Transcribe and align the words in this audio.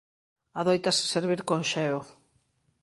Adóitase 0.61 1.03
servir 1.13 1.41
con 1.49 1.61
xeo. 1.71 1.99